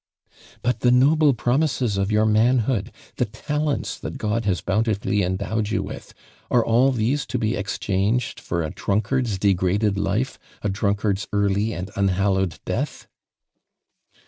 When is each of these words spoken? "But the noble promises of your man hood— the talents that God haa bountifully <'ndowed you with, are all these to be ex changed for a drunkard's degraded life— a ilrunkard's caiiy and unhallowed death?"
"But 0.63 0.79
the 0.79 0.89
noble 0.89 1.35
promises 1.35 1.95
of 1.95 2.11
your 2.11 2.25
man 2.25 2.57
hood— 2.65 2.91
the 3.17 3.25
talents 3.25 3.99
that 3.99 4.17
God 4.17 4.45
haa 4.45 4.55
bountifully 4.65 5.23
<'ndowed 5.23 5.69
you 5.69 5.83
with, 5.83 6.15
are 6.49 6.65
all 6.65 6.91
these 6.91 7.23
to 7.27 7.37
be 7.37 7.55
ex 7.55 7.77
changed 7.77 8.39
for 8.39 8.63
a 8.63 8.71
drunkard's 8.71 9.37
degraded 9.37 9.99
life— 9.99 10.39
a 10.63 10.69
ilrunkard's 10.69 11.27
caiiy 11.27 11.77
and 11.77 11.91
unhallowed 11.95 12.57
death?" 12.65 13.07